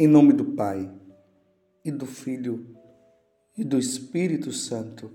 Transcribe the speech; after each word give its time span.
Em 0.00 0.06
nome 0.06 0.32
do 0.32 0.44
Pai, 0.44 0.88
e 1.84 1.90
do 1.90 2.06
Filho, 2.06 2.64
e 3.56 3.64
do 3.64 3.76
Espírito 3.76 4.52
Santo. 4.52 5.10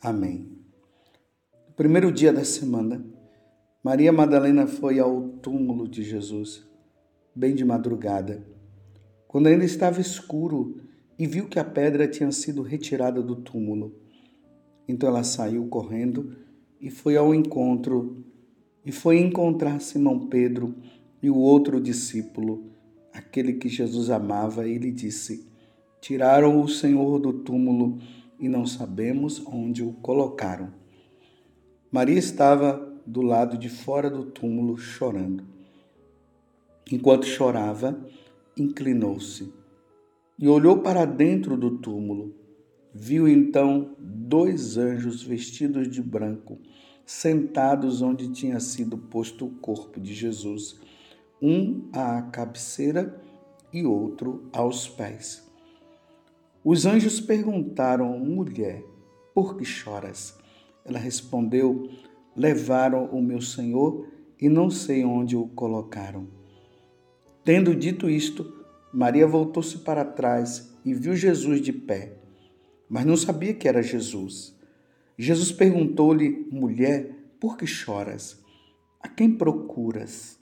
Amém. 0.00 0.56
No 1.66 1.74
primeiro 1.74 2.12
dia 2.12 2.32
da 2.32 2.44
semana, 2.44 3.04
Maria 3.82 4.12
Madalena 4.12 4.68
foi 4.68 5.00
ao 5.00 5.30
túmulo 5.42 5.88
de 5.88 6.04
Jesus, 6.04 6.64
bem 7.34 7.56
de 7.56 7.64
madrugada, 7.64 8.46
quando 9.26 9.48
ainda 9.48 9.64
estava 9.64 10.00
escuro 10.00 10.76
e 11.18 11.26
viu 11.26 11.48
que 11.48 11.58
a 11.58 11.64
pedra 11.64 12.06
tinha 12.06 12.30
sido 12.30 12.62
retirada 12.62 13.20
do 13.20 13.34
túmulo. 13.34 13.96
Então 14.86 15.08
ela 15.08 15.24
saiu 15.24 15.66
correndo 15.66 16.36
e 16.80 16.88
foi 16.88 17.16
ao 17.16 17.34
encontro, 17.34 18.24
e 18.86 18.92
foi 18.92 19.18
encontrar 19.18 19.80
Simão 19.80 20.28
Pedro 20.28 20.72
e 21.20 21.28
o 21.28 21.36
outro 21.36 21.80
discípulo 21.80 22.70
aquele 23.12 23.54
que 23.54 23.68
Jesus 23.68 24.10
amava, 24.10 24.66
e 24.66 24.78
lhe 24.78 24.90
disse: 24.90 25.46
Tiraram 26.00 26.60
o 26.60 26.68
Senhor 26.68 27.18
do 27.18 27.32
túmulo 27.32 27.98
e 28.38 28.48
não 28.48 28.66
sabemos 28.66 29.42
onde 29.46 29.82
o 29.82 29.92
colocaram. 29.92 30.72
Maria 31.90 32.18
estava 32.18 32.90
do 33.06 33.22
lado 33.22 33.56
de 33.58 33.68
fora 33.68 34.10
do 34.10 34.24
túmulo 34.24 34.76
chorando. 34.76 35.44
Enquanto 36.90 37.26
chorava, 37.26 38.04
inclinou-se 38.56 39.52
e 40.38 40.48
olhou 40.48 40.78
para 40.78 41.04
dentro 41.04 41.56
do 41.56 41.78
túmulo. 41.78 42.34
Viu 42.92 43.28
então 43.28 43.94
dois 43.98 44.76
anjos 44.76 45.22
vestidos 45.22 45.88
de 45.88 46.02
branco, 46.02 46.58
sentados 47.06 48.02
onde 48.02 48.28
tinha 48.30 48.58
sido 48.60 48.98
posto 48.98 49.46
o 49.46 49.50
corpo 49.50 50.00
de 50.00 50.12
Jesus 50.12 50.80
um 51.42 51.88
à 51.92 52.22
cabeceira 52.22 53.20
e 53.72 53.84
outro 53.84 54.48
aos 54.52 54.88
pés. 54.88 55.50
Os 56.64 56.86
anjos 56.86 57.20
perguntaram, 57.20 58.16
mulher, 58.20 58.84
por 59.34 59.56
que 59.56 59.64
choras? 59.64 60.38
Ela 60.84 61.00
respondeu, 61.00 61.90
levaram 62.36 63.06
o 63.06 63.20
meu 63.20 63.40
senhor 63.40 64.06
e 64.40 64.48
não 64.48 64.70
sei 64.70 65.04
onde 65.04 65.36
o 65.36 65.48
colocaram. 65.48 66.28
Tendo 67.44 67.74
dito 67.74 68.08
isto, 68.08 68.64
Maria 68.92 69.26
voltou-se 69.26 69.78
para 69.78 70.04
trás 70.04 70.72
e 70.84 70.94
viu 70.94 71.16
Jesus 71.16 71.60
de 71.60 71.72
pé, 71.72 72.16
mas 72.88 73.04
não 73.04 73.16
sabia 73.16 73.54
que 73.54 73.66
era 73.66 73.82
Jesus. 73.82 74.56
Jesus 75.18 75.50
perguntou-lhe, 75.50 76.46
mulher, 76.50 77.10
por 77.40 77.56
que 77.56 77.66
choras? 77.66 78.40
A 79.00 79.08
quem 79.08 79.32
procuras? 79.32 80.38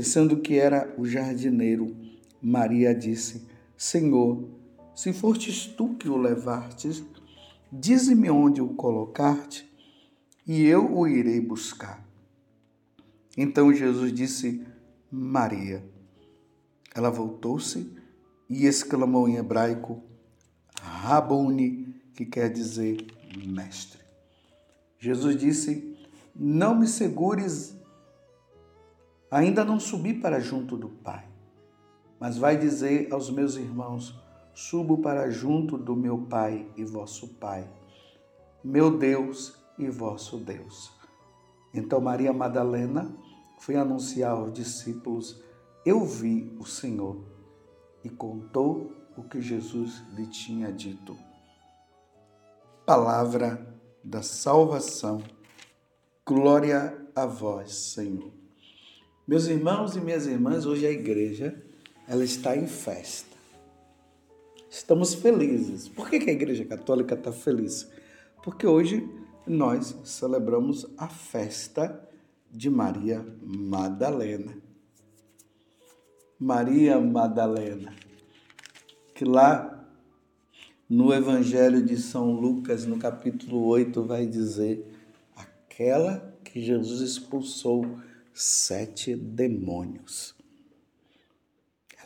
Pensando 0.00 0.38
que 0.38 0.54
era 0.54 0.94
o 0.96 1.04
jardineiro, 1.04 1.94
Maria 2.40 2.94
disse: 2.94 3.46
Senhor, 3.76 4.48
se 4.94 5.12
fostes 5.12 5.66
tu 5.66 5.94
que 5.94 6.08
o 6.08 6.16
levastes, 6.16 7.04
dize-me 7.70 8.30
onde 8.30 8.62
o 8.62 8.68
colocaste, 8.68 9.70
e 10.46 10.64
eu 10.64 10.90
o 10.96 11.06
irei 11.06 11.38
buscar. 11.38 12.02
Então 13.36 13.74
Jesus 13.74 14.10
disse: 14.10 14.66
Maria. 15.12 15.84
Ela 16.94 17.10
voltou-se 17.10 17.94
e 18.48 18.64
exclamou 18.64 19.28
em 19.28 19.36
hebraico: 19.36 20.02
Rabuni, 20.80 21.94
que 22.14 22.24
quer 22.24 22.48
dizer 22.48 23.06
mestre. 23.46 24.00
Jesus 24.98 25.36
disse: 25.36 25.94
Não 26.34 26.74
me 26.74 26.86
segures 26.86 27.78
Ainda 29.30 29.64
não 29.64 29.78
subi 29.78 30.12
para 30.14 30.40
junto 30.40 30.76
do 30.76 30.88
Pai, 30.88 31.24
mas 32.18 32.36
vai 32.36 32.56
dizer 32.56 33.12
aos 33.12 33.30
meus 33.30 33.54
irmãos: 33.56 34.18
Subo 34.52 34.98
para 34.98 35.30
junto 35.30 35.78
do 35.78 35.94
meu 35.94 36.18
Pai 36.18 36.66
e 36.76 36.84
vosso 36.84 37.28
Pai, 37.34 37.68
meu 38.64 38.98
Deus 38.98 39.56
e 39.78 39.88
vosso 39.88 40.36
Deus. 40.36 40.92
Então 41.72 42.00
Maria 42.00 42.32
Madalena 42.32 43.10
foi 43.60 43.76
anunciar 43.76 44.32
aos 44.32 44.52
discípulos: 44.52 45.40
Eu 45.86 46.04
vi 46.04 46.52
o 46.58 46.64
Senhor, 46.64 47.24
e 48.02 48.10
contou 48.10 48.92
o 49.16 49.22
que 49.22 49.40
Jesus 49.40 50.02
lhe 50.14 50.26
tinha 50.26 50.72
dito. 50.72 51.16
Palavra 52.84 53.78
da 54.02 54.22
salvação. 54.22 55.22
Glória 56.26 57.06
a 57.14 57.26
vós, 57.26 57.74
Senhor. 57.74 58.39
Meus 59.30 59.46
irmãos 59.46 59.94
e 59.94 60.00
minhas 60.00 60.26
irmãs, 60.26 60.66
hoje 60.66 60.84
a 60.84 60.90
igreja 60.90 61.54
ela 62.08 62.24
está 62.24 62.56
em 62.56 62.66
festa. 62.66 63.36
Estamos 64.68 65.14
felizes. 65.14 65.88
Por 65.88 66.10
que 66.10 66.16
a 66.16 66.32
igreja 66.32 66.64
católica 66.64 67.14
está 67.14 67.30
feliz? 67.30 67.88
Porque 68.42 68.66
hoje 68.66 69.08
nós 69.46 69.94
celebramos 70.02 70.84
a 70.98 71.06
festa 71.06 72.08
de 72.50 72.68
Maria 72.68 73.24
Madalena. 73.40 74.56
Maria 76.36 76.98
Madalena, 76.98 77.94
que 79.14 79.24
lá 79.24 79.88
no 80.88 81.14
Evangelho 81.14 81.86
de 81.86 81.96
São 81.98 82.32
Lucas, 82.32 82.84
no 82.84 82.98
capítulo 82.98 83.64
8, 83.66 84.02
vai 84.02 84.26
dizer: 84.26 84.84
aquela 85.36 86.34
que 86.42 86.60
Jesus 86.60 87.00
expulsou 87.00 87.86
sete 88.32 89.14
demônios. 89.14 90.34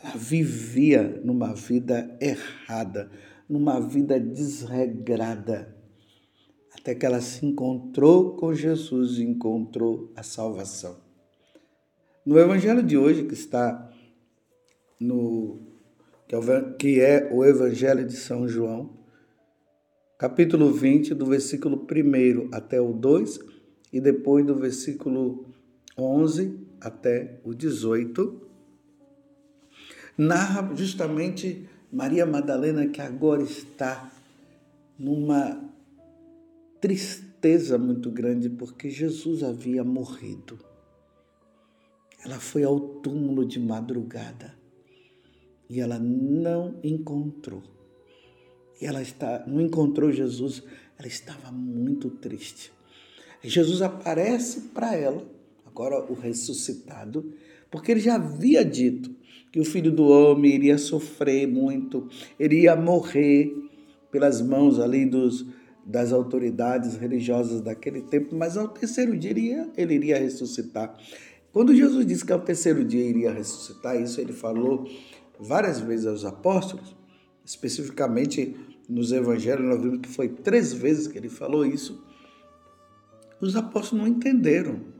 Ela 0.01 0.15
vivia 0.15 1.21
numa 1.23 1.53
vida 1.53 2.17
errada, 2.21 3.09
numa 3.49 3.79
vida 3.79 4.19
desregrada, 4.19 5.75
até 6.77 6.93
que 6.93 7.05
ela 7.05 7.21
se 7.21 7.45
encontrou 7.45 8.35
com 8.35 8.53
Jesus 8.53 9.17
e 9.17 9.23
encontrou 9.23 10.11
a 10.15 10.23
salvação. 10.23 10.97
No 12.25 12.37
evangelho 12.37 12.83
de 12.83 12.97
hoje, 12.97 13.23
que 13.23 13.33
está 13.33 13.91
no 14.99 15.59
que 16.79 16.99
é 16.99 17.29
o 17.31 17.45
evangelho 17.45 18.05
de 18.05 18.15
São 18.15 18.47
João, 18.47 18.97
capítulo 20.17 20.71
20, 20.71 21.13
do 21.13 21.25
versículo 21.25 21.85
1 21.85 22.49
até 22.51 22.81
o 22.81 22.91
2 22.91 23.39
e 23.93 24.01
depois 24.01 24.43
do 24.45 24.55
versículo 24.55 25.53
11 25.97 26.59
até 26.81 27.39
o 27.43 27.53
18, 27.53 28.41
narra 30.17 30.75
justamente 30.75 31.67
Maria 31.91 32.25
Madalena 32.25 32.87
que 32.87 33.01
agora 33.01 33.43
está 33.43 34.11
numa 34.99 35.63
tristeza 36.81 37.77
muito 37.77 38.11
grande 38.11 38.49
porque 38.49 38.89
Jesus 38.89 39.43
havia 39.43 39.83
morrido. 39.83 40.59
Ela 42.23 42.39
foi 42.39 42.63
ao 42.63 42.79
túmulo 42.79 43.45
de 43.45 43.59
madrugada 43.59 44.55
e 45.69 45.79
ela 45.79 45.99
não 45.99 46.79
encontrou. 46.83 47.63
E 48.81 48.85
ela 48.85 49.01
está, 49.01 49.45
não 49.47 49.61
encontrou 49.61 50.11
Jesus, 50.11 50.63
ela 50.97 51.07
estava 51.07 51.51
muito 51.51 52.09
triste. 52.09 52.73
Jesus 53.41 53.81
aparece 53.81 54.61
para 54.73 54.95
ela 54.95 55.34
agora 55.75 56.05
o 56.09 56.13
ressuscitado, 56.13 57.33
porque 57.69 57.91
ele 57.91 57.99
já 57.99 58.15
havia 58.15 58.63
dito 58.63 59.13
que 59.51 59.59
o 59.59 59.65
filho 59.65 59.91
do 59.91 60.05
homem 60.05 60.55
iria 60.55 60.77
sofrer 60.77 61.45
muito, 61.45 62.07
iria 62.39 62.77
morrer 62.77 63.53
pelas 64.09 64.41
mãos 64.41 64.79
ali 64.79 65.05
dos, 65.05 65.45
das 65.85 66.13
autoridades 66.13 66.95
religiosas 66.95 67.59
daquele 67.59 68.01
tempo, 68.01 68.33
mas 68.33 68.55
ao 68.55 68.69
terceiro 68.69 69.17
dia 69.17 69.31
ele 69.31 69.41
iria, 69.41 69.71
ele 69.75 69.93
iria 69.95 70.17
ressuscitar. 70.17 70.97
Quando 71.51 71.75
Jesus 71.75 72.05
disse 72.05 72.25
que 72.25 72.31
ao 72.31 72.39
terceiro 72.39 72.83
dia 72.83 73.03
iria 73.03 73.31
ressuscitar, 73.31 73.99
isso 73.99 74.21
ele 74.21 74.33
falou 74.33 74.89
várias 75.37 75.81
vezes 75.81 76.05
aos 76.05 76.23
apóstolos, 76.23 76.95
especificamente 77.45 78.55
nos 78.87 79.11
evangelhos, 79.11 79.65
nós 79.65 79.81
vimos 79.81 79.99
que 79.99 80.09
foi 80.09 80.29
três 80.29 80.71
vezes 80.71 81.07
que 81.07 81.17
ele 81.17 81.29
falou 81.29 81.65
isso. 81.65 82.01
Os 83.41 83.55
apóstolos 83.55 84.05
não 84.05 84.07
entenderam. 84.07 84.94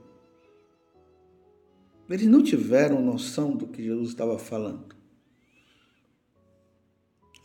Eles 2.09 2.27
não 2.27 2.43
tiveram 2.43 3.01
noção 3.01 3.55
do 3.55 3.67
que 3.67 3.83
Jesus 3.83 4.09
estava 4.09 4.37
falando. 4.37 4.95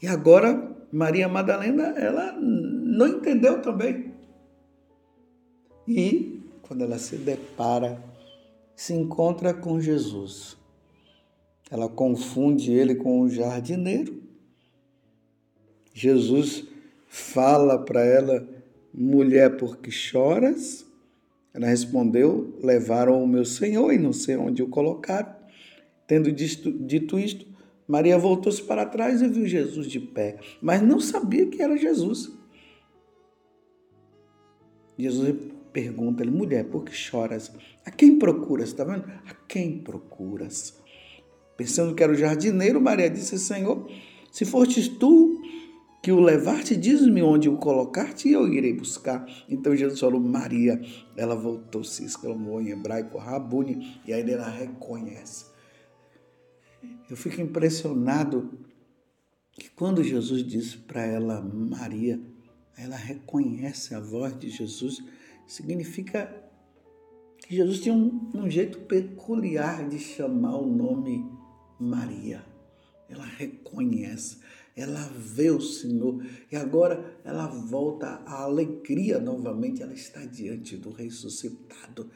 E 0.02 0.06
agora, 0.06 0.76
Maria 0.92 1.28
Madalena, 1.28 1.88
ela 1.98 2.32
não 2.32 3.06
entendeu 3.06 3.60
também. 3.62 4.14
E, 5.86 6.42
quando 6.62 6.84
ela 6.84 6.98
se 6.98 7.16
depara, 7.16 8.02
se 8.74 8.94
encontra 8.94 9.52
com 9.52 9.80
Jesus, 9.80 10.56
ela 11.70 11.88
confunde 11.88 12.72
ele 12.72 12.94
com 12.94 13.20
o 13.20 13.28
jardineiro. 13.28 14.22
Jesus 15.92 16.66
fala 17.06 17.78
para 17.78 18.04
ela, 18.04 18.48
mulher, 18.92 19.56
por 19.56 19.78
que 19.78 19.90
choras? 19.90 20.86
Ela 21.52 21.66
respondeu: 21.66 22.58
Levaram 22.62 23.22
o 23.22 23.26
meu 23.26 23.44
senhor 23.44 23.92
e 23.92 23.98
não 23.98 24.12
sei 24.12 24.36
onde 24.36 24.62
o 24.62 24.68
colocaram. 24.68 25.34
Tendo 26.06 26.32
dito 26.32 27.18
isto, 27.18 27.46
Maria 27.86 28.18
voltou-se 28.18 28.62
para 28.62 28.86
trás 28.86 29.20
e 29.20 29.28
viu 29.28 29.46
Jesus 29.46 29.86
de 29.86 29.98
pé, 29.98 30.38
mas 30.60 30.80
não 30.80 31.00
sabia 31.00 31.46
que 31.46 31.60
era 31.62 31.76
Jesus. 31.76 32.32
Jesus 34.96 35.34
pergunta-lhe, 35.72 36.30
mulher, 36.30 36.64
por 36.64 36.84
que 36.84 36.92
choras? 36.92 37.52
A 37.84 37.90
quem 37.90 38.18
procuras? 38.18 38.68
Está 38.68 38.84
vendo? 38.84 39.04
A 39.26 39.34
quem 39.48 39.78
procuras? 39.78 40.78
Pensando 41.56 41.94
que 41.94 42.02
era 42.02 42.12
o 42.12 42.16
jardineiro, 42.16 42.80
Maria 42.80 43.10
disse, 43.10 43.38
Senhor, 43.38 43.90
se 44.30 44.44
fostes 44.44 44.88
tu 44.88 45.39
que 46.02 46.10
o 46.10 46.20
levaste, 46.20 46.76
diz-me 46.76 47.22
onde 47.22 47.48
o 47.48 47.58
colocaste 47.58 48.28
e 48.28 48.32
eu 48.32 48.50
irei 48.52 48.72
buscar. 48.72 49.26
Então 49.48 49.76
Jesus 49.76 50.00
falou, 50.00 50.20
Maria. 50.20 50.80
Ela 51.16 51.34
voltou-se, 51.34 52.04
exclamou 52.04 52.60
em 52.62 52.70
hebraico, 52.70 53.18
Rabuni, 53.18 54.00
e 54.06 54.12
aí 54.12 54.28
ela 54.30 54.48
reconhece. 54.48 55.46
Eu 57.10 57.16
fico 57.16 57.40
impressionado 57.40 58.50
que 59.52 59.68
quando 59.70 60.02
Jesus 60.02 60.42
disse 60.42 60.78
para 60.78 61.04
ela, 61.04 61.42
Maria, 61.42 62.18
ela 62.78 62.96
reconhece 62.96 63.94
a 63.94 64.00
voz 64.00 64.38
de 64.38 64.48
Jesus, 64.48 65.04
significa 65.46 66.34
que 67.46 67.56
Jesus 67.56 67.80
tinha 67.80 67.94
um, 67.94 68.30
um 68.34 68.48
jeito 68.48 68.78
peculiar 68.80 69.86
de 69.88 69.98
chamar 69.98 70.56
o 70.56 70.66
nome 70.66 71.28
Maria. 71.78 72.42
Ela 73.08 73.24
reconhece, 73.24 74.38
ela 74.80 75.10
vê 75.16 75.50
o 75.50 75.60
Senhor 75.60 76.24
e 76.50 76.56
agora 76.56 77.20
ela 77.24 77.46
volta 77.46 78.22
à 78.24 78.42
alegria 78.42 79.18
novamente. 79.18 79.82
Ela 79.82 79.92
está 79.92 80.24
diante 80.24 80.76
do 80.76 80.90
ressuscitado. 80.90 82.10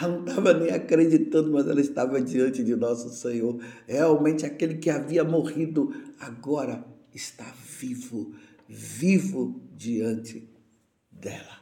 Ela 0.00 0.08
não 0.08 0.24
estava 0.24 0.54
nem 0.54 0.70
acreditando, 0.70 1.52
mas 1.52 1.66
ela 1.66 1.80
estava 1.80 2.20
diante 2.20 2.64
de 2.64 2.74
nosso 2.74 3.10
Senhor. 3.10 3.62
Realmente 3.86 4.46
aquele 4.46 4.78
que 4.78 4.88
havia 4.88 5.24
morrido 5.24 5.92
agora 6.18 6.84
está 7.14 7.44
vivo, 7.78 8.34
vivo 8.68 9.60
diante 9.76 10.48
dela. 11.10 11.60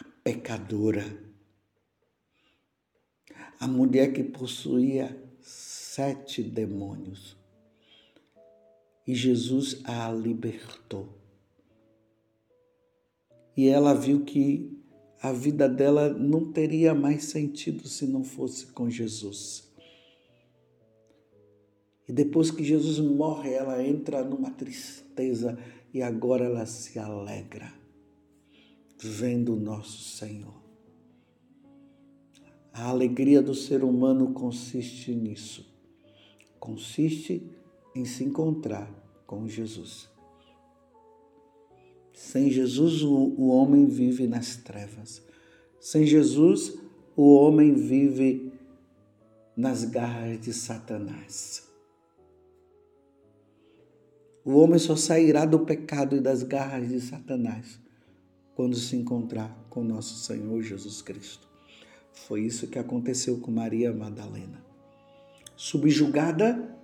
A 0.00 0.04
pecadora, 0.24 1.04
a 3.60 3.66
mulher 3.68 4.12
que 4.12 4.24
possuía 4.24 5.16
sete 5.40 6.42
demônios. 6.42 7.37
E 9.08 9.14
Jesus 9.14 9.80
a 9.84 10.12
libertou. 10.12 11.08
E 13.56 13.66
ela 13.66 13.94
viu 13.94 14.20
que 14.20 14.78
a 15.22 15.32
vida 15.32 15.66
dela 15.66 16.10
não 16.10 16.52
teria 16.52 16.94
mais 16.94 17.24
sentido 17.24 17.88
se 17.88 18.06
não 18.06 18.22
fosse 18.22 18.66
com 18.66 18.90
Jesus. 18.90 19.72
E 22.06 22.12
depois 22.12 22.50
que 22.50 22.62
Jesus 22.62 22.98
morre, 22.98 23.54
ela 23.54 23.82
entra 23.82 24.22
numa 24.22 24.50
tristeza 24.50 25.58
e 25.92 26.02
agora 26.02 26.44
ela 26.44 26.66
se 26.66 26.98
alegra 26.98 27.72
vendo 28.98 29.54
o 29.54 29.60
nosso 29.60 30.02
Senhor. 30.02 30.62
A 32.74 32.88
alegria 32.90 33.40
do 33.40 33.54
ser 33.54 33.82
humano 33.82 34.34
consiste 34.34 35.14
nisso. 35.14 35.66
Consiste 36.60 37.57
em 37.98 38.04
se 38.04 38.22
encontrar 38.22 38.88
com 39.26 39.48
Jesus. 39.48 40.08
Sem 42.12 42.50
Jesus, 42.50 43.02
o 43.02 43.48
homem 43.48 43.86
vive 43.86 44.26
nas 44.26 44.56
trevas. 44.56 45.22
Sem 45.80 46.06
Jesus, 46.06 46.78
o 47.16 47.34
homem 47.34 47.74
vive 47.74 48.52
nas 49.56 49.84
garras 49.84 50.40
de 50.40 50.52
Satanás. 50.52 51.68
O 54.44 54.56
homem 54.56 54.78
só 54.78 54.96
sairá 54.96 55.44
do 55.44 55.60
pecado 55.60 56.16
e 56.16 56.20
das 56.20 56.42
garras 56.42 56.88
de 56.88 57.00
Satanás 57.00 57.78
quando 58.54 58.76
se 58.76 58.96
encontrar 58.96 59.66
com 59.68 59.84
nosso 59.84 60.24
Senhor 60.24 60.62
Jesus 60.62 61.02
Cristo. 61.02 61.46
Foi 62.12 62.42
isso 62.42 62.66
que 62.68 62.78
aconteceu 62.78 63.38
com 63.38 63.50
Maria 63.50 63.92
Madalena. 63.92 64.64
Subjugada 65.56 66.77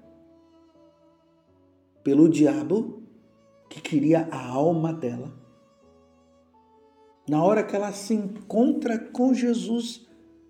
pelo 2.05 2.29
diabo, 2.29 3.03
que 3.69 3.81
queria 3.81 4.29
a 4.31 4.47
alma 4.47 4.93
dela. 4.93 5.35
Na 7.27 7.43
hora 7.43 7.65
que 7.65 7.75
ela 7.75 7.91
se 7.91 8.13
encontra 8.13 8.99
com 8.99 9.33
Jesus, 9.33 10.07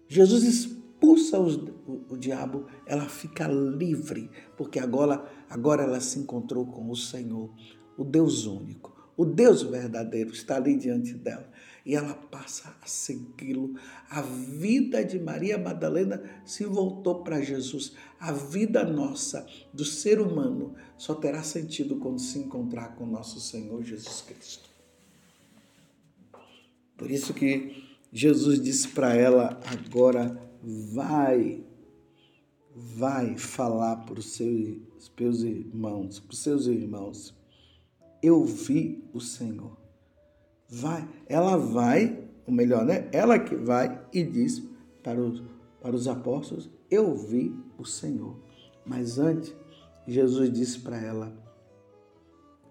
Jesus 0.09 0.43
expulsa 0.43 1.39
os, 1.39 1.57
o, 1.57 2.05
o, 2.11 2.17
diabo, 2.19 2.67
ela 2.85 3.09
fica 3.09 3.47
livre, 3.47 4.29
porque 4.57 4.81
agora, 4.81 5.25
agora 5.49 5.85
ela 5.85 6.01
se 6.01 6.19
encontrou 6.19 6.67
com 6.67 6.91
o 6.91 6.97
Senhor, 6.97 7.51
o 7.97 8.05
Deus 8.05 8.47
único, 8.47 8.94
o 9.17 9.25
Deus 9.25 9.63
verdadeiro 9.63 10.33
está 10.33 10.57
ali 10.57 10.77
diante 10.77 11.15
dela 11.15 11.49
e 11.85 11.95
ela 11.95 12.15
passa 12.15 12.75
a 12.83 12.87
segui-lo. 12.87 13.75
A 14.09 14.23
vida 14.23 15.05
de 15.05 15.19
Maria 15.19 15.59
Madalena 15.59 16.23
se 16.45 16.65
voltou 16.65 17.23
para 17.23 17.43
Jesus. 17.43 17.93
A 18.19 18.33
vida 18.33 18.85
nossa, 18.85 19.47
do 19.73 19.85
ser 19.85 20.19
humano, 20.21 20.75
só 20.97 21.15
terá 21.15 21.43
sentido 21.43 21.97
quando 21.97 22.19
se 22.19 22.39
encontrar 22.39 22.95
com 22.97 23.05
nosso 23.05 23.39
Senhor 23.39 23.83
Jesus 23.83 24.23
Cristo. 24.23 24.69
Por 26.97 27.11
isso 27.11 27.35
que 27.35 27.85
Jesus 28.11 28.61
disse 28.63 28.89
para 28.89 29.15
ela: 29.15 29.61
agora 29.67 30.41
vai, 30.63 31.63
vai 32.75 33.37
falar 33.37 33.97
para 34.07 34.21
os 34.21 34.33
seus 34.33 35.43
irmãos, 35.43 36.19
para 36.19 36.33
os 36.33 36.39
seus 36.39 36.67
irmãos. 36.67 37.35
Eu 38.25 38.45
vi 38.45 39.05
o 39.13 39.21
Senhor 39.21 39.85
vai, 40.69 41.09
ela 41.27 41.57
vai, 41.57 42.23
ou 42.47 42.53
melhor, 42.53 42.85
né? 42.85 43.09
Ela 43.13 43.39
que 43.39 43.55
vai 43.55 44.01
e 44.13 44.23
diz 44.23 44.63
para 45.03 45.21
os, 45.21 45.43
para 45.81 45.95
os 45.95 46.09
apóstolos: 46.09 46.69
Eu 46.91 47.15
vi 47.15 47.55
o 47.79 47.85
Senhor. 47.85 48.37
Mas 48.85 49.19
antes, 49.19 49.55
Jesus 50.07 50.53
disse 50.53 50.81
para 50.81 50.99
ela: 50.99 51.33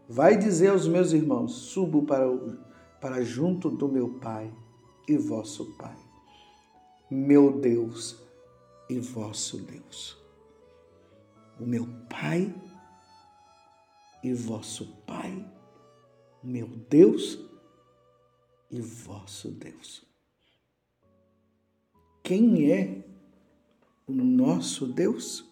Vai 0.07 0.37
dizer 0.37 0.69
aos 0.69 0.87
meus 0.87 1.13
irmãos: 1.13 1.53
Subo 1.53 2.03
para, 2.03 2.25
para 2.99 3.23
junto 3.23 3.69
do 3.69 3.87
meu 3.87 4.09
Pai 4.19 4.53
e 5.07 5.17
vosso 5.17 5.77
Pai, 5.77 5.97
meu 7.09 7.59
Deus 7.59 8.21
e 8.89 8.99
vosso 8.99 9.57
Deus. 9.57 10.21
O 11.59 11.65
meu 11.65 11.87
Pai 12.09 12.53
e 14.23 14.33
vosso 14.33 14.85
Pai, 15.05 15.45
meu 16.41 16.67
Deus 16.67 17.37
e 18.71 18.79
vosso 18.79 19.51
Deus. 19.51 20.03
Quem 22.23 22.71
é 22.71 23.03
o 24.07 24.13
nosso 24.13 24.87
Deus? 24.87 25.45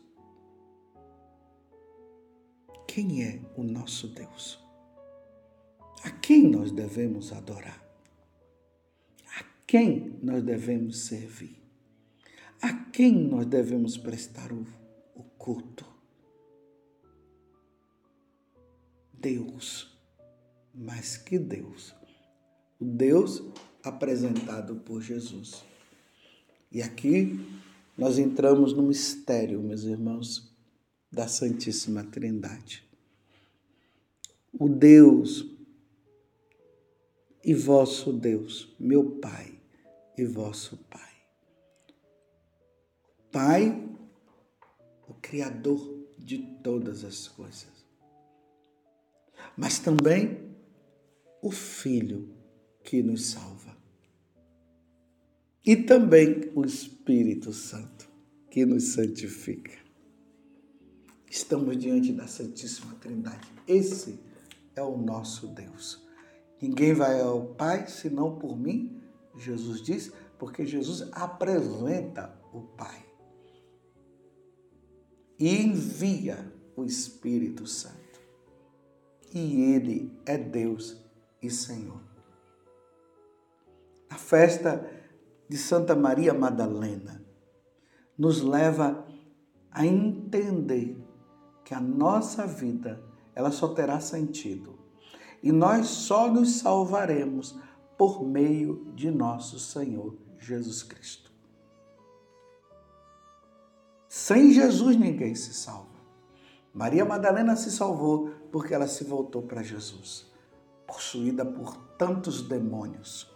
Quem 2.88 3.24
é 3.24 3.42
o 3.58 3.64
nosso 3.64 4.08
Deus? 4.08 4.58
A 6.04 6.10
quem 6.10 6.48
nós 6.48 6.72
devemos 6.72 7.32
adorar? 7.34 7.86
A 9.38 9.44
quem 9.68 10.18
nós 10.24 10.42
devemos 10.44 11.00
servir? 11.00 11.62
A 12.62 12.74
quem 12.92 13.14
nós 13.14 13.46
devemos 13.46 13.98
prestar 13.98 14.52
o, 14.52 14.66
o 15.14 15.24
culto? 15.24 15.91
Deus. 19.22 19.90
Mas 20.74 21.18
que 21.18 21.38
Deus? 21.38 21.94
o 22.82 22.86
Deus 22.86 23.44
apresentado 23.84 24.78
por 24.78 25.02
Jesus. 25.02 25.64
E 26.72 26.82
aqui 26.82 27.40
nós 27.96 28.18
entramos 28.18 28.74
no 28.74 28.82
mistério, 28.82 29.62
meus 29.62 29.84
irmãos, 29.84 30.52
da 31.12 31.28
Santíssima 31.28 32.04
Trindade. 32.04 32.84
O 34.52 34.68
Deus 34.68 35.46
e 37.44 37.54
vosso 37.54 38.12
Deus, 38.12 38.74
meu 38.80 39.20
Pai 39.20 39.54
e 40.18 40.26
vosso 40.26 40.78
Pai. 40.90 41.12
Pai, 43.32 43.90
o 45.08 45.14
Criador 45.16 46.00
de 46.18 46.40
todas 46.64 47.04
as 47.04 47.28
coisas. 47.28 47.81
Mas 49.62 49.78
também 49.78 50.40
o 51.40 51.52
Filho, 51.52 52.34
que 52.84 53.04
nos 53.04 53.28
salva. 53.28 53.78
E 55.64 55.76
também 55.76 56.52
o 56.56 56.66
Espírito 56.66 57.54
Santo, 57.54 58.10
que 58.50 58.66
nos 58.66 58.94
santifica. 58.94 59.78
Estamos 61.30 61.78
diante 61.78 62.12
da 62.12 62.26
Santíssima 62.26 62.96
Trindade. 62.96 63.48
Esse 63.68 64.20
é 64.76 64.82
o 64.82 64.98
nosso 64.98 65.46
Deus. 65.50 66.04
Ninguém 66.60 66.96
vai 66.96 67.22
ao 67.22 67.54
Pai 67.54 67.86
senão 67.86 68.40
por 68.40 68.58
mim, 68.58 69.00
Jesus 69.38 69.84
diz, 69.84 70.12
porque 70.40 70.66
Jesus 70.66 71.08
apresenta 71.12 72.36
o 72.52 72.62
Pai. 72.62 73.12
e 75.42 75.64
envia 75.64 76.54
o 76.76 76.86
Espírito 76.86 77.66
Santo. 77.66 78.01
E 79.34 79.74
Ele 79.74 80.12
é 80.26 80.38
Deus 80.38 80.98
e 81.42 81.50
Senhor. 81.50 82.02
A 84.10 84.16
festa 84.16 84.90
de 85.48 85.58
Santa 85.58 85.96
Maria 85.96 86.34
Madalena 86.34 87.24
nos 88.18 88.42
leva 88.42 89.06
a 89.72 89.86
entender 89.86 91.02
que 91.64 91.74
a 91.74 91.80
nossa 91.80 92.46
vida 92.46 93.02
ela 93.34 93.52
só 93.52 93.70
terá 93.70 94.00
sentido 94.00 94.78
e 95.42 95.52
nós 95.52 95.88
só 95.88 96.30
nos 96.30 96.58
salvaremos 96.58 97.58
por 97.98 98.24
meio 98.24 98.92
de 98.94 99.10
nosso 99.10 99.60
Senhor 99.60 100.18
Jesus 100.38 100.84
Cristo. 100.84 101.32
Sem 104.08 104.52
Jesus 104.52 104.98
ninguém 104.98 105.34
se 105.36 105.54
salva. 105.54 105.90
Maria 106.74 107.06
Madalena 107.06 107.56
se 107.56 107.72
salvou 107.72 108.30
porque 108.52 108.74
ela 108.74 108.88
se 108.88 109.04
voltou 109.04 109.44
para 109.44 109.64
Jesus, 109.64 110.30
possuída 110.86 111.46
por 111.46 111.76
tantos 111.98 112.42
demônios. 112.42 113.32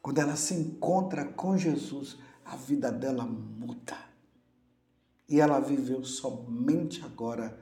Quando 0.00 0.18
ela 0.18 0.36
se 0.36 0.54
encontra 0.54 1.24
com 1.24 1.56
Jesus, 1.56 2.18
a 2.44 2.56
vida 2.56 2.90
dela 2.90 3.24
muda. 3.24 3.96
E 5.28 5.40
ela 5.40 5.60
viveu 5.60 6.02
somente 6.02 7.04
agora 7.04 7.60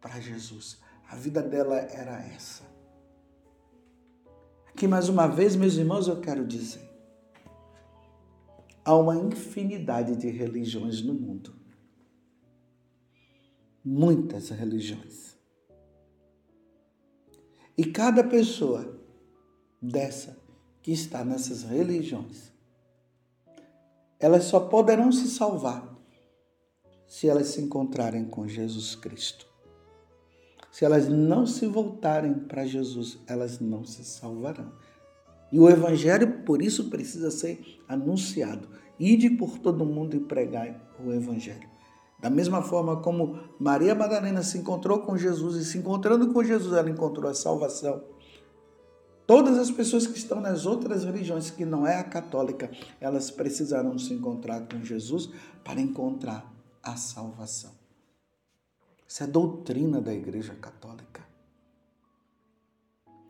para 0.00 0.18
Jesus. 0.20 0.80
A 1.08 1.14
vida 1.14 1.40
dela 1.40 1.76
era 1.76 2.20
essa. 2.20 2.64
Aqui 4.66 4.88
mais 4.88 5.08
uma 5.08 5.28
vez, 5.28 5.54
meus 5.54 5.74
irmãos, 5.76 6.08
eu 6.08 6.20
quero 6.20 6.44
dizer: 6.44 6.82
há 8.84 8.96
uma 8.96 9.14
infinidade 9.14 10.16
de 10.16 10.28
religiões 10.28 11.00
no 11.00 11.14
mundo. 11.14 11.63
Muitas 13.84 14.48
religiões. 14.48 15.36
E 17.76 17.84
cada 17.84 18.24
pessoa 18.24 18.98
dessa 19.82 20.38
que 20.80 20.92
está 20.92 21.24
nessas 21.24 21.64
religiões, 21.64 22.52
elas 24.18 24.44
só 24.44 24.60
poderão 24.60 25.12
se 25.12 25.28
salvar 25.28 25.94
se 27.06 27.28
elas 27.28 27.48
se 27.48 27.60
encontrarem 27.60 28.24
com 28.24 28.48
Jesus 28.48 28.94
Cristo. 28.94 29.46
Se 30.72 30.84
elas 30.84 31.08
não 31.08 31.46
se 31.46 31.66
voltarem 31.66 32.34
para 32.34 32.66
Jesus, 32.66 33.18
elas 33.26 33.60
não 33.60 33.84
se 33.84 34.02
salvarão. 34.02 34.72
E 35.52 35.60
o 35.60 35.68
Evangelho, 35.68 36.42
por 36.42 36.62
isso, 36.62 36.90
precisa 36.90 37.30
ser 37.30 37.80
anunciado. 37.86 38.68
Ide 38.98 39.30
por 39.30 39.58
todo 39.58 39.84
mundo 39.84 40.16
e 40.16 40.20
pregai 40.20 40.80
o 41.04 41.12
Evangelho. 41.12 41.73
Da 42.24 42.30
mesma 42.30 42.62
forma 42.62 43.02
como 43.02 43.38
Maria 43.60 43.94
Madalena 43.94 44.42
se 44.42 44.56
encontrou 44.56 45.00
com 45.00 45.14
Jesus 45.14 45.56
e 45.56 45.62
se 45.66 45.76
encontrando 45.76 46.32
com 46.32 46.42
Jesus, 46.42 46.72
ela 46.72 46.88
encontrou 46.88 47.30
a 47.30 47.34
salvação. 47.34 48.02
Todas 49.26 49.58
as 49.58 49.70
pessoas 49.70 50.06
que 50.06 50.16
estão 50.16 50.40
nas 50.40 50.64
outras 50.64 51.04
religiões, 51.04 51.50
que 51.50 51.66
não 51.66 51.86
é 51.86 51.98
a 51.98 52.02
católica, 52.02 52.70
elas 52.98 53.30
precisarão 53.30 53.98
se 53.98 54.14
encontrar 54.14 54.66
com 54.66 54.82
Jesus 54.82 55.28
para 55.62 55.82
encontrar 55.82 56.50
a 56.82 56.96
salvação. 56.96 57.72
Isso 59.06 59.22
é 59.22 59.26
doutrina 59.26 60.00
da 60.00 60.14
Igreja 60.14 60.54
Católica. 60.54 61.20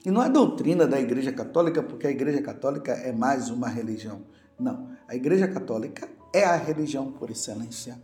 E 0.06 0.10
não 0.12 0.22
é 0.22 0.30
doutrina 0.30 0.86
da 0.86 1.00
Igreja 1.00 1.32
Católica 1.32 1.82
porque 1.82 2.06
a 2.06 2.12
Igreja 2.12 2.40
Católica 2.40 2.92
é 2.92 3.10
mais 3.10 3.50
uma 3.50 3.66
religião. 3.66 4.22
Não. 4.56 4.90
A 5.08 5.16
Igreja 5.16 5.48
Católica 5.48 6.08
é 6.32 6.44
a 6.44 6.54
religião 6.54 7.10
por 7.10 7.28
excelência. 7.28 8.00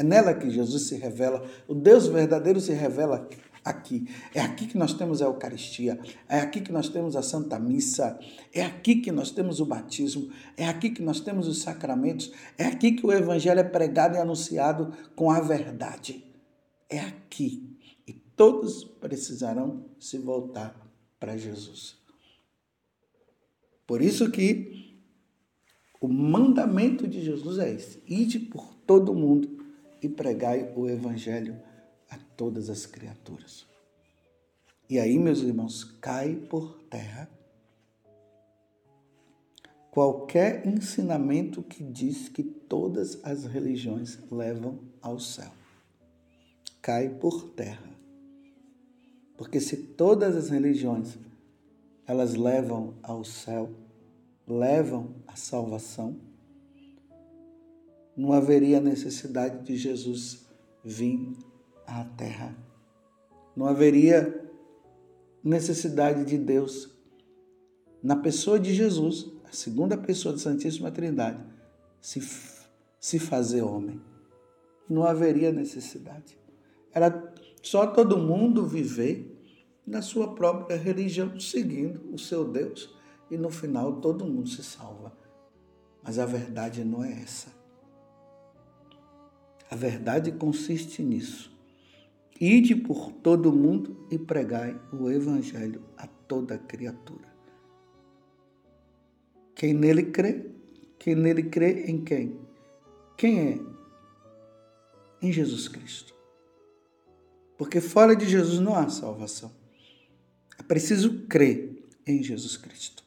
É 0.00 0.02
nela 0.02 0.32
que 0.32 0.48
Jesus 0.48 0.84
se 0.88 0.96
revela, 0.96 1.46
o 1.68 1.74
Deus 1.74 2.06
verdadeiro 2.06 2.58
se 2.58 2.72
revela 2.72 3.28
aqui. 3.62 4.08
É 4.34 4.40
aqui 4.40 4.66
que 4.66 4.78
nós 4.78 4.94
temos 4.94 5.20
a 5.20 5.26
Eucaristia, 5.26 6.00
é 6.26 6.40
aqui 6.40 6.62
que 6.62 6.72
nós 6.72 6.88
temos 6.88 7.16
a 7.16 7.22
Santa 7.22 7.58
Missa, 7.58 8.18
é 8.50 8.64
aqui 8.64 8.96
que 8.96 9.12
nós 9.12 9.30
temos 9.30 9.60
o 9.60 9.66
batismo, 9.66 10.30
é 10.56 10.66
aqui 10.66 10.88
que 10.88 11.02
nós 11.02 11.20
temos 11.20 11.46
os 11.46 11.60
sacramentos, 11.60 12.32
é 12.56 12.64
aqui 12.64 12.92
que 12.92 13.04
o 13.04 13.12
Evangelho 13.12 13.60
é 13.60 13.62
pregado 13.62 14.16
e 14.16 14.18
anunciado 14.18 14.90
com 15.14 15.30
a 15.30 15.38
verdade. 15.38 16.24
É 16.88 17.00
aqui. 17.00 17.76
E 18.06 18.14
todos 18.14 18.82
precisarão 18.82 19.84
se 19.98 20.16
voltar 20.16 20.74
para 21.18 21.36
Jesus. 21.36 21.98
Por 23.86 24.00
isso 24.00 24.30
que 24.30 24.98
o 26.00 26.08
mandamento 26.08 27.06
de 27.06 27.22
Jesus 27.22 27.58
é 27.58 27.70
esse: 27.70 28.02
ide 28.08 28.38
por 28.38 28.74
todo 28.86 29.12
mundo 29.12 29.59
e 30.02 30.08
pregai 30.08 30.72
o 30.76 30.88
evangelho 30.88 31.60
a 32.08 32.18
todas 32.36 32.68
as 32.68 32.86
criaturas. 32.86 33.66
E 34.88 34.98
aí, 34.98 35.18
meus 35.18 35.40
irmãos, 35.40 35.84
cai 35.84 36.34
por 36.34 36.82
terra 36.90 37.30
qualquer 39.90 40.66
ensinamento 40.66 41.62
que 41.62 41.82
diz 41.82 42.28
que 42.28 42.42
todas 42.42 43.24
as 43.24 43.44
religiões 43.44 44.18
levam 44.30 44.78
ao 45.00 45.18
céu 45.18 45.52
cai 46.80 47.08
por 47.08 47.50
terra. 47.50 47.90
Porque 49.36 49.60
se 49.60 49.76
todas 49.76 50.36
as 50.36 50.50
religiões 50.50 51.18
elas 52.06 52.34
levam 52.34 52.94
ao 53.02 53.24
céu, 53.24 53.70
levam 54.46 55.14
à 55.26 55.36
salvação, 55.36 56.16
não 58.20 58.34
haveria 58.34 58.82
necessidade 58.82 59.64
de 59.64 59.78
Jesus 59.78 60.46
vir 60.84 61.32
à 61.86 62.04
terra. 62.04 62.54
Não 63.56 63.64
haveria 63.64 64.46
necessidade 65.42 66.26
de 66.26 66.36
Deus 66.36 66.94
na 68.02 68.14
pessoa 68.14 68.60
de 68.60 68.74
Jesus, 68.74 69.32
a 69.48 69.52
segunda 69.52 69.96
pessoa 69.96 70.34
da 70.34 70.38
Santíssima 70.38 70.90
Trindade, 70.90 71.42
se, 71.98 72.20
se 73.00 73.18
fazer 73.18 73.62
homem. 73.62 73.98
Não 74.86 75.04
haveria 75.04 75.50
necessidade. 75.50 76.38
Era 76.92 77.32
só 77.62 77.86
todo 77.86 78.18
mundo 78.18 78.66
viver 78.66 79.34
na 79.86 80.02
sua 80.02 80.34
própria 80.34 80.76
religião, 80.76 81.40
seguindo 81.40 82.12
o 82.12 82.18
seu 82.18 82.44
Deus, 82.44 82.94
e 83.30 83.38
no 83.38 83.48
final 83.48 83.98
todo 83.98 84.26
mundo 84.26 84.50
se 84.50 84.62
salva. 84.62 85.16
Mas 86.02 86.18
a 86.18 86.26
verdade 86.26 86.84
não 86.84 87.02
é 87.02 87.12
essa. 87.22 87.59
A 89.70 89.76
verdade 89.76 90.32
consiste 90.32 91.00
nisso. 91.00 91.56
Ide 92.40 92.74
por 92.74 93.12
todo 93.12 93.52
mundo 93.52 94.06
e 94.10 94.18
pregai 94.18 94.80
o 94.92 95.08
Evangelho 95.08 95.84
a 95.96 96.06
toda 96.06 96.58
criatura. 96.58 97.28
Quem 99.54 99.72
nele 99.72 100.04
crê, 100.04 100.50
quem 100.98 101.14
nele 101.14 101.44
crê 101.44 101.84
em 101.84 102.02
quem? 102.02 102.40
Quem 103.16 103.40
é? 103.40 103.60
Em 105.22 105.30
Jesus 105.30 105.68
Cristo. 105.68 106.14
Porque 107.56 107.80
fora 107.80 108.16
de 108.16 108.26
Jesus 108.26 108.58
não 108.58 108.74
há 108.74 108.88
salvação. 108.88 109.52
É 110.58 110.62
preciso 110.62 111.26
crer 111.26 111.88
em 112.06 112.22
Jesus 112.22 112.56
Cristo. 112.56 113.04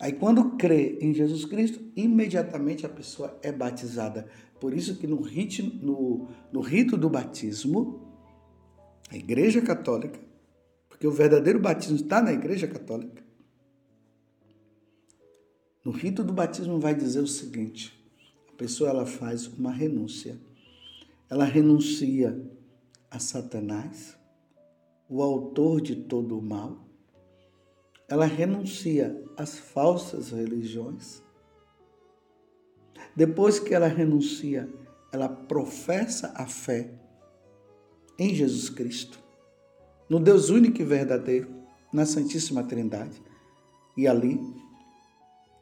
Aí, 0.00 0.12
quando 0.12 0.56
crê 0.56 0.96
em 1.00 1.12
Jesus 1.12 1.44
Cristo, 1.44 1.82
imediatamente 1.96 2.86
a 2.86 2.88
pessoa 2.88 3.36
é 3.42 3.50
batizada. 3.50 4.28
Por 4.60 4.74
isso 4.74 4.96
que 4.96 5.06
no, 5.06 5.20
ritmo, 5.20 5.70
no, 5.82 6.28
no 6.52 6.60
rito 6.60 6.96
do 6.96 7.08
batismo, 7.08 8.06
a 9.10 9.16
Igreja 9.16 9.62
Católica, 9.62 10.18
porque 10.88 11.06
o 11.06 11.12
verdadeiro 11.12 11.60
batismo 11.60 11.96
está 11.96 12.20
na 12.20 12.32
Igreja 12.32 12.66
Católica, 12.66 13.22
no 15.88 15.94
rito 15.94 16.22
do 16.22 16.34
batismo 16.34 16.78
vai 16.78 16.94
dizer 16.94 17.20
o 17.20 17.26
seguinte: 17.26 17.98
a 18.52 18.52
pessoa 18.52 18.90
ela 18.90 19.06
faz 19.06 19.46
uma 19.46 19.72
renúncia. 19.72 20.38
Ela 21.30 21.44
renuncia 21.44 22.38
a 23.10 23.18
Satanás, 23.18 24.14
o 25.08 25.22
autor 25.22 25.80
de 25.80 25.96
todo 25.96 26.38
o 26.38 26.42
mal. 26.42 26.86
Ela 28.06 28.26
renuncia 28.26 29.22
às 29.34 29.58
falsas 29.58 30.30
religiões. 30.30 31.22
Depois 33.18 33.58
que 33.58 33.74
ela 33.74 33.88
renuncia, 33.88 34.72
ela 35.10 35.28
professa 35.28 36.32
a 36.36 36.46
fé 36.46 36.88
em 38.16 38.32
Jesus 38.32 38.70
Cristo, 38.70 39.18
no 40.08 40.20
Deus 40.20 40.50
único 40.50 40.80
e 40.80 40.84
verdadeiro, 40.84 41.52
na 41.92 42.06
Santíssima 42.06 42.62
Trindade. 42.62 43.20
E 43.96 44.06
ali 44.06 44.38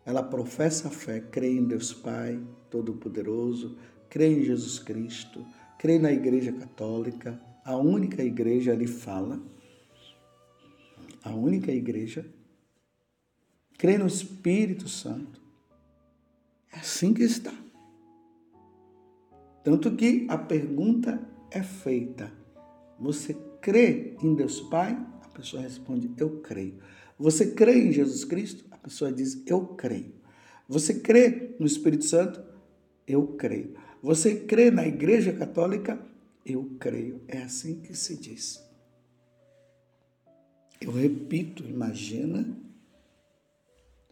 ela 0.04 0.22
professa 0.22 0.88
a 0.88 0.90
fé, 0.90 1.18
crê 1.18 1.48
em 1.48 1.64
Deus 1.64 1.94
Pai 1.94 2.38
Todo-Poderoso, 2.68 3.78
crê 4.10 4.26
em 4.26 4.44
Jesus 4.44 4.78
Cristo, 4.78 5.42
crê 5.78 5.98
na 5.98 6.12
Igreja 6.12 6.52
Católica, 6.52 7.40
a 7.64 7.74
única 7.74 8.22
igreja 8.22 8.72
ali 8.72 8.86
fala, 8.86 9.40
a 11.24 11.34
única 11.34 11.72
igreja, 11.72 12.30
crê 13.78 13.96
no 13.96 14.06
Espírito 14.06 14.90
Santo. 14.90 15.45
Assim 16.76 17.14
que 17.14 17.22
está. 17.22 17.52
Tanto 19.64 19.96
que 19.96 20.26
a 20.28 20.38
pergunta 20.38 21.20
é 21.50 21.62
feita: 21.62 22.32
Você 23.00 23.34
crê 23.60 24.16
em 24.22 24.34
Deus 24.34 24.60
Pai? 24.60 24.92
A 25.22 25.28
pessoa 25.28 25.62
responde: 25.62 26.12
Eu 26.16 26.40
creio. 26.40 26.78
Você 27.18 27.52
crê 27.52 27.88
em 27.88 27.92
Jesus 27.92 28.24
Cristo? 28.24 28.64
A 28.70 28.76
pessoa 28.76 29.10
diz: 29.10 29.42
Eu 29.46 29.66
creio. 29.68 30.14
Você 30.68 31.00
crê 31.00 31.56
no 31.58 31.66
Espírito 31.66 32.04
Santo? 32.04 32.44
Eu 33.06 33.26
creio. 33.28 33.74
Você 34.02 34.36
crê 34.40 34.70
na 34.70 34.86
Igreja 34.86 35.32
Católica? 35.32 35.98
Eu 36.44 36.76
creio. 36.78 37.22
É 37.26 37.38
assim 37.38 37.80
que 37.80 37.96
se 37.96 38.16
diz. 38.16 38.62
Eu 40.80 40.92
repito, 40.92 41.64
imagina 41.64 42.46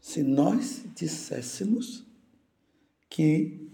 se 0.00 0.22
nós 0.22 0.84
disséssemos 0.94 2.04
que 3.14 3.70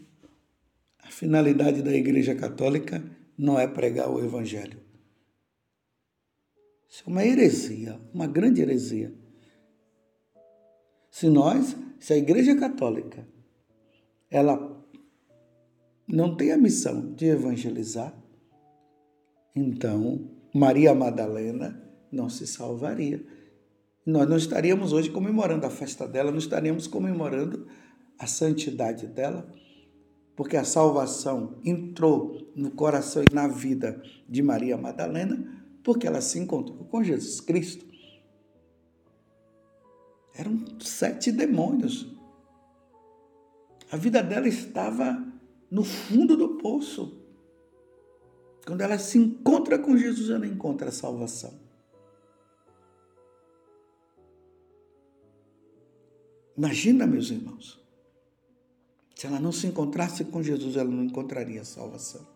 a 1.03 1.11
finalidade 1.11 1.81
da 1.81 1.95
Igreja 1.95 2.35
Católica 2.35 3.03
não 3.39 3.59
é 3.59 3.67
pregar 3.67 4.11
o 4.11 4.23
Evangelho. 4.23 4.79
Isso 6.87 7.05
é 7.07 7.11
uma 7.11 7.25
heresia, 7.25 7.99
uma 8.13 8.27
grande 8.27 8.61
heresia. 8.61 9.15
Se 11.11 11.31
nós, 11.31 11.75
se 11.99 12.13
a 12.13 12.19
Igreja 12.19 12.55
Católica, 12.55 13.27
ela 14.31 14.85
não 16.07 16.37
tem 16.37 16.53
a 16.53 16.59
missão 16.59 17.15
de 17.15 17.25
evangelizar, 17.25 18.15
então 19.57 20.31
Maria 20.55 20.95
Madalena 20.95 21.83
não 22.13 22.29
se 22.29 22.47
salvaria. 22.47 23.25
Nós 24.05 24.29
não 24.29 24.37
estaríamos 24.37 24.93
hoje 24.93 25.09
comemorando 25.09 25.65
a 25.65 25.71
festa 25.71 26.07
dela, 26.07 26.31
não 26.31 26.39
estaríamos 26.39 26.87
comemorando 26.87 27.67
a 28.21 28.27
santidade 28.27 29.07
dela, 29.07 29.51
porque 30.37 30.55
a 30.55 30.63
salvação 30.63 31.59
entrou 31.65 32.53
no 32.55 32.71
coração 32.71 33.23
e 33.23 33.35
na 33.35 33.49
vida 33.49 34.03
de 34.29 34.43
Maria 34.43 34.77
Madalena, 34.77 35.65
porque 35.83 36.07
ela 36.07 36.21
se 36.21 36.39
encontrou 36.39 36.85
com 36.85 37.03
Jesus 37.03 37.41
Cristo. 37.41 37.87
Eram 40.35 40.63
sete 40.81 41.33
demônios. 41.33 42.15
A 43.91 43.97
vida 43.97 44.23
dela 44.23 44.47
estava 44.47 45.27
no 45.71 45.83
fundo 45.83 46.37
do 46.37 46.59
poço. 46.59 47.25
Quando 48.67 48.83
ela 48.83 48.99
se 48.99 49.17
encontra 49.17 49.79
com 49.79 49.97
Jesus, 49.97 50.29
ela 50.29 50.47
encontra 50.47 50.91
a 50.91 50.93
salvação. 50.93 51.59
Imagina, 56.57 57.07
meus 57.07 57.31
irmãos, 57.31 57.81
se 59.21 59.27
ela 59.27 59.39
não 59.39 59.53
se 59.53 59.67
encontrasse 59.67 60.25
com 60.25 60.43
Jesus, 60.43 60.77
ela 60.77 60.89
não 60.89 61.05
encontraria 61.05 61.63
salvação. 61.63 62.27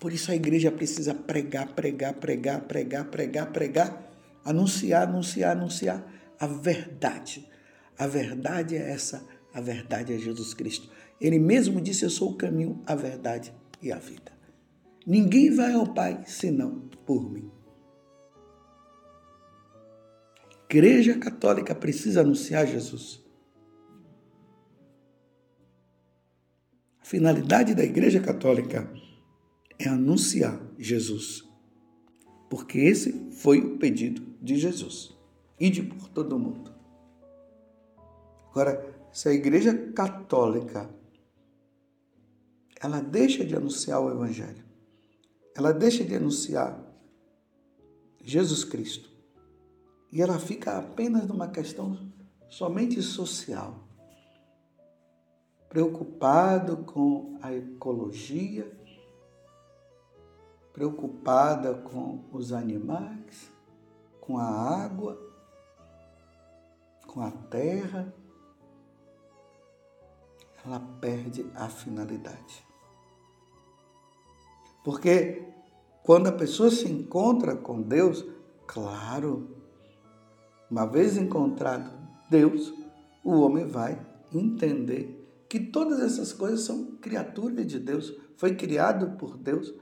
Por 0.00 0.14
isso 0.14 0.32
a 0.32 0.34
igreja 0.34 0.72
precisa 0.72 1.12
pregar, 1.12 1.74
pregar, 1.74 2.14
pregar, 2.14 2.62
pregar, 2.62 3.04
pregar, 3.04 3.52
pregar, 3.52 4.10
anunciar, 4.42 5.06
anunciar, 5.06 5.54
anunciar 5.54 6.10
a 6.40 6.46
verdade. 6.46 7.46
A 7.98 8.06
verdade 8.06 8.76
é 8.76 8.92
essa, 8.92 9.28
a 9.52 9.60
verdade 9.60 10.14
é 10.14 10.18
Jesus 10.18 10.54
Cristo. 10.54 10.88
Ele 11.20 11.38
mesmo 11.38 11.82
disse: 11.82 12.02
Eu 12.02 12.08
sou 12.08 12.30
o 12.30 12.36
caminho, 12.38 12.82
a 12.86 12.94
verdade 12.94 13.52
e 13.82 13.92
a 13.92 13.98
vida. 13.98 14.32
Ninguém 15.06 15.54
vai 15.54 15.74
ao 15.74 15.92
Pai 15.92 16.24
senão 16.26 16.88
por 17.04 17.30
mim. 17.30 17.50
A 20.50 20.64
Igreja 20.74 21.18
Católica 21.18 21.74
precisa 21.74 22.22
anunciar 22.22 22.66
Jesus. 22.66 23.22
Finalidade 27.04 27.74
da 27.74 27.84
Igreja 27.84 28.18
Católica 28.18 28.90
é 29.78 29.88
anunciar 29.88 30.58
Jesus. 30.78 31.44
Porque 32.48 32.78
esse 32.78 33.30
foi 33.30 33.60
o 33.60 33.76
pedido 33.76 34.22
de 34.40 34.56
Jesus. 34.56 35.14
Ide 35.60 35.82
por 35.82 36.08
todo 36.08 36.38
mundo. 36.38 36.72
Agora, 38.50 39.06
se 39.12 39.28
a 39.28 39.34
Igreja 39.34 39.74
Católica 39.92 40.88
ela 42.80 43.00
deixa 43.00 43.44
de 43.44 43.54
anunciar 43.54 44.00
o 44.00 44.10
Evangelho, 44.10 44.64
ela 45.54 45.72
deixa 45.72 46.04
de 46.04 46.14
anunciar 46.14 46.82
Jesus 48.22 48.64
Cristo 48.64 49.10
e 50.10 50.22
ela 50.22 50.38
fica 50.38 50.78
apenas 50.78 51.26
numa 51.26 51.48
questão 51.48 52.12
somente 52.48 53.02
social, 53.02 53.83
preocupado 55.74 56.84
com 56.84 57.36
a 57.42 57.52
ecologia, 57.52 58.70
preocupada 60.72 61.74
com 61.74 62.20
os 62.32 62.52
animais, 62.52 63.50
com 64.20 64.38
a 64.38 64.44
água, 64.44 65.18
com 67.08 67.20
a 67.20 67.32
terra, 67.32 68.14
ela 70.64 70.78
perde 71.00 71.44
a 71.56 71.68
finalidade. 71.68 72.64
Porque 74.84 75.44
quando 76.04 76.28
a 76.28 76.32
pessoa 76.32 76.70
se 76.70 76.88
encontra 76.88 77.56
com 77.56 77.82
Deus, 77.82 78.24
claro, 78.64 79.56
uma 80.70 80.86
vez 80.86 81.16
encontrado 81.16 81.90
Deus, 82.30 82.72
o 83.24 83.40
homem 83.40 83.66
vai 83.66 84.00
entender 84.32 85.13
que 85.54 85.60
todas 85.60 86.00
essas 86.00 86.32
coisas 86.32 86.62
são 86.62 86.96
criaturas 87.00 87.64
de 87.64 87.78
Deus, 87.78 88.12
foi 88.36 88.56
criado 88.56 89.16
por 89.16 89.36
Deus. 89.36 89.72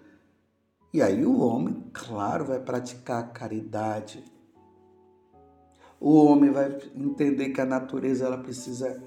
E 0.92 1.00
aí 1.00 1.24
o 1.24 1.38
homem, 1.38 1.82
claro, 1.94 2.44
vai 2.44 2.60
praticar 2.60 3.20
a 3.22 3.26
caridade. 3.28 4.22
O 5.98 6.26
homem 6.26 6.50
vai 6.50 6.78
entender 6.94 7.54
que 7.54 7.60
a 7.62 7.64
natureza 7.64 8.26
ela 8.26 8.36
precisa 8.36 9.02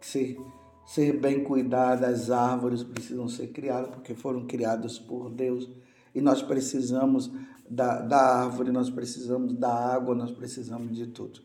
ser 0.00 0.38
ser 0.86 1.18
bem 1.18 1.42
cuidada, 1.42 2.06
as 2.06 2.30
árvores 2.30 2.84
precisam 2.84 3.28
ser 3.28 3.48
criadas 3.48 3.90
porque 3.90 4.14
foram 4.14 4.46
criadas 4.46 4.96
por 4.96 5.28
Deus. 5.28 5.68
E 6.14 6.20
nós 6.20 6.40
precisamos 6.40 7.32
da, 7.68 8.00
da 8.00 8.44
árvore, 8.44 8.70
nós 8.70 8.88
precisamos 8.88 9.54
da 9.54 9.74
água, 9.74 10.14
nós 10.14 10.30
precisamos 10.30 10.96
de 10.96 11.08
tudo. 11.08 11.40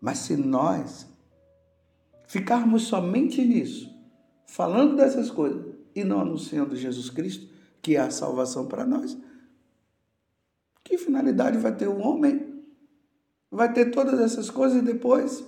Mas 0.00 0.16
se 0.18 0.34
nós 0.34 1.06
ficarmos 2.28 2.84
somente 2.84 3.44
nisso, 3.44 3.92
falando 4.46 4.94
dessas 4.94 5.30
coisas 5.30 5.74
e 5.94 6.04
não 6.04 6.20
anunciando 6.20 6.76
Jesus 6.76 7.10
Cristo, 7.10 7.52
que 7.82 7.96
é 7.96 8.00
a 8.00 8.10
salvação 8.10 8.66
para 8.66 8.86
nós, 8.86 9.18
que 10.84 10.96
finalidade 10.96 11.58
vai 11.58 11.74
ter 11.74 11.88
o 11.88 11.98
homem? 11.98 12.62
Vai 13.50 13.72
ter 13.72 13.90
todas 13.90 14.20
essas 14.20 14.48
coisas 14.48 14.78
e 14.78 14.84
depois 14.84 15.44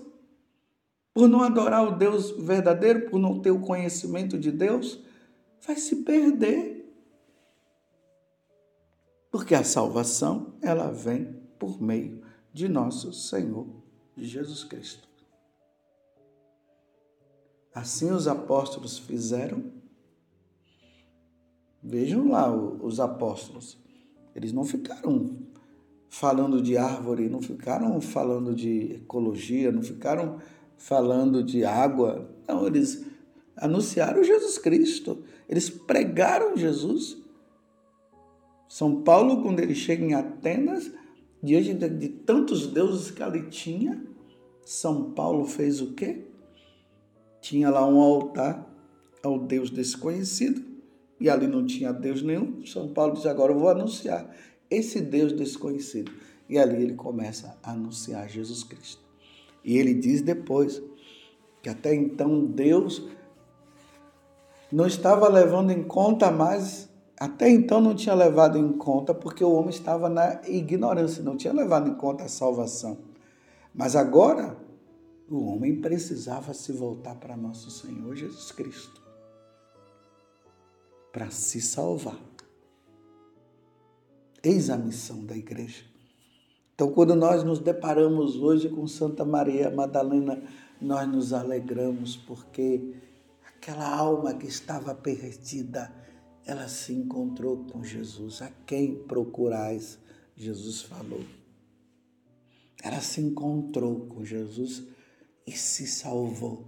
por 1.13 1.29
não 1.29 1.43
adorar 1.43 1.87
o 1.87 1.99
Deus 1.99 2.31
verdadeiro, 2.31 3.11
por 3.11 3.19
não 3.19 3.41
ter 3.41 3.51
o 3.51 3.61
conhecimento 3.61 4.39
de 4.39 4.51
Deus, 4.51 5.03
vai 5.67 5.77
se 5.77 5.97
perder. 5.97 6.91
Porque 9.31 9.55
a 9.55 9.63
salvação, 9.63 10.55
ela 10.63 10.91
vem 10.91 11.37
por 11.59 11.81
meio 11.83 12.23
de 12.53 12.69
nosso 12.69 13.13
Senhor 13.13 13.67
Jesus 14.17 14.65
Cristo. 14.65 15.10
Assim 17.75 18.11
os 18.11 18.27
apóstolos 18.27 18.99
fizeram. 18.99 19.65
Vejam 21.83 22.29
lá 22.29 22.53
os 22.53 23.01
apóstolos. 23.01 23.79
Eles 24.35 24.53
não 24.53 24.65
ficaram 24.65 25.39
falando 26.09 26.61
de 26.61 26.77
árvore, 26.77 27.29
não 27.29 27.41
ficaram 27.41 28.01
falando 28.01 28.55
de 28.55 28.95
ecologia, 28.97 29.71
não 29.71 29.83
ficaram 29.83 30.39
falando 30.77 31.43
de 31.43 31.65
água. 31.65 32.29
Não, 32.47 32.67
eles 32.67 33.07
anunciaram 33.57 34.25
Jesus 34.25 34.59
Cristo. 34.59 35.23
Eles 35.49 35.71
pregaram 35.71 36.57
Jesus. 36.57 37.19
São 38.69 39.03
Paulo, 39.03 39.43
quando 39.43 39.61
ele 39.61 39.75
chega 39.75 40.05
em 40.05 40.15
Atenas, 40.15 40.91
diante 41.43 41.75
de, 41.75 42.09
tantos 42.09 42.67
deuses 42.67 43.11
que 43.11 43.23
ali 43.23 43.49
tinha, 43.49 44.05
São 44.65 45.13
Paulo 45.13 45.45
fez 45.45 45.81
o 45.81 45.93
quê? 45.93 46.30
Tinha 47.41 47.71
lá 47.71 47.87
um 47.87 47.99
altar 48.01 48.67
ao 49.23 49.39
Deus 49.39 49.71
desconhecido, 49.71 50.63
e 51.19 51.29
ali 51.29 51.47
não 51.47 51.67
tinha 51.67 51.93
Deus 51.93 52.23
nenhum. 52.23 52.65
São 52.65 52.89
Paulo 52.89 53.15
diz: 53.15 53.27
agora 53.27 53.53
eu 53.53 53.59
vou 53.59 53.69
anunciar 53.69 54.35
esse 54.71 55.01
Deus 55.01 55.33
desconhecido. 55.33 56.13
E 56.49 56.59
ali 56.59 56.83
ele 56.83 56.95
começa 56.95 57.57
a 57.63 57.73
anunciar 57.73 58.29
Jesus 58.29 58.65
Cristo. 58.65 59.03
E 59.65 59.77
ele 59.77 59.95
diz 59.95 60.23
depois 60.23 60.83
que 61.63 61.69
até 61.69 61.95
então 61.95 62.45
Deus 62.45 63.07
não 64.73 64.87
estava 64.87 65.29
levando 65.29 65.71
em 65.71 65.83
conta 65.83 66.31
mais, 66.31 66.89
até 67.19 67.49
então 67.51 67.81
não 67.81 67.95
tinha 67.95 68.15
levado 68.15 68.57
em 68.57 68.73
conta, 68.73 69.13
porque 69.13 69.45
o 69.45 69.53
homem 69.53 69.71
estava 69.71 70.09
na 70.09 70.41
ignorância, 70.47 71.23
não 71.23 71.37
tinha 71.37 71.53
levado 71.53 71.89
em 71.89 71.95
conta 71.95 72.25
a 72.25 72.29
salvação. 72.29 72.99
Mas 73.75 73.95
agora 73.95 74.57
o 75.31 75.47
homem 75.47 75.81
precisava 75.81 76.53
se 76.53 76.73
voltar 76.73 77.15
para 77.15 77.37
nosso 77.37 77.71
Senhor 77.71 78.17
Jesus 78.17 78.51
Cristo. 78.51 79.01
para 81.13 81.29
se 81.29 81.61
salvar. 81.61 82.17
Eis 84.45 84.71
a 84.71 84.77
missão 84.77 85.25
da 85.25 85.37
igreja. 85.37 85.85
Então, 86.73 86.93
quando 86.93 87.17
nós 87.17 87.43
nos 87.43 87.59
deparamos 87.59 88.37
hoje 88.37 88.69
com 88.69 88.87
Santa 88.87 89.25
Maria 89.25 89.73
Madalena, 89.73 90.41
nós 90.81 91.09
nos 91.09 91.33
alegramos 91.33 92.17
porque 92.17 92.95
aquela 93.45 93.93
alma 93.93 94.35
que 94.35 94.47
estava 94.47 94.95
perdida, 94.95 95.93
ela 96.47 96.69
se 96.69 96.93
encontrou 96.93 97.65
com 97.65 97.83
Jesus. 97.83 98.41
A 98.41 98.53
quem 98.65 98.95
procurais? 98.95 99.99
Jesus 100.37 100.83
falou. 100.83 101.25
Ela 102.85 103.01
se 103.01 103.21
encontrou 103.21 104.07
com 104.07 104.25
Jesus 104.25 104.85
e 105.51 105.57
se 105.59 105.85
salvou. 105.85 106.65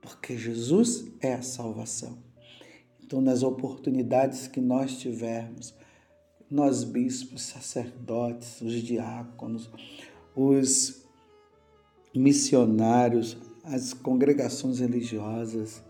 Porque 0.00 0.38
Jesus 0.38 1.06
é 1.20 1.34
a 1.34 1.42
salvação. 1.42 2.22
Então, 3.02 3.20
nas 3.20 3.42
oportunidades 3.42 4.46
que 4.46 4.60
nós 4.60 4.96
tivermos, 4.96 5.74
nós 6.48 6.84
bispos, 6.84 7.42
sacerdotes, 7.42 8.60
os 8.60 8.74
diáconos, 8.74 9.68
os 10.36 11.04
missionários, 12.14 13.36
as 13.64 13.92
congregações 13.92 14.78
religiosas, 14.78 15.82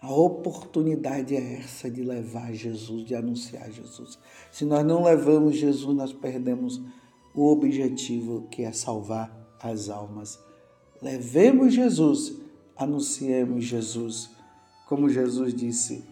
a 0.00 0.12
oportunidade 0.12 1.36
é 1.36 1.60
essa 1.60 1.88
de 1.88 2.02
levar 2.02 2.52
Jesus, 2.52 3.04
de 3.04 3.14
anunciar 3.14 3.70
Jesus. 3.70 4.18
Se 4.50 4.64
nós 4.64 4.84
não 4.84 5.04
levamos 5.04 5.56
Jesus, 5.56 5.96
nós 5.96 6.12
perdemos 6.12 6.82
o 7.34 7.50
objetivo 7.50 8.46
que 8.50 8.62
é 8.62 8.72
salvar 8.72 9.34
as 9.60 9.88
almas. 9.88 10.38
Levemos 11.02 11.74
Jesus, 11.74 12.34
anunciemos 12.76 13.64
Jesus. 13.64 14.30
Como 14.88 15.08
Jesus 15.08 15.52
disse: 15.54 16.04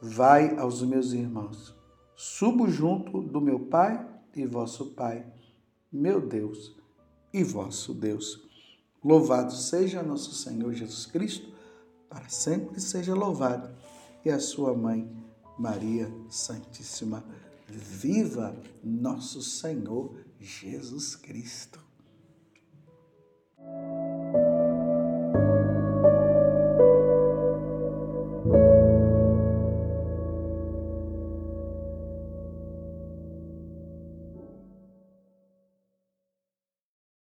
Vai 0.00 0.56
aos 0.58 0.82
meus 0.82 1.12
irmãos, 1.12 1.74
subo 2.14 2.68
junto 2.68 3.20
do 3.20 3.40
meu 3.40 3.60
Pai 3.60 4.08
e 4.34 4.46
vosso 4.46 4.92
Pai, 4.92 5.26
meu 5.92 6.20
Deus 6.20 6.76
e 7.32 7.42
vosso 7.42 7.92
Deus. 7.92 8.40
Louvado 9.02 9.52
seja 9.52 10.02
nosso 10.02 10.32
Senhor 10.32 10.72
Jesus 10.72 11.06
Cristo 11.06 11.52
para 12.12 12.28
sempre 12.28 12.78
seja 12.78 13.14
louvado. 13.14 13.70
E 14.22 14.30
a 14.30 14.38
sua 14.38 14.74
mãe, 14.74 15.10
Maria 15.58 16.12
Santíssima. 16.28 17.24
Viva 17.74 18.54
nosso 18.82 19.40
Senhor 19.40 20.14
Jesus 20.38 21.16
Cristo. 21.16 21.80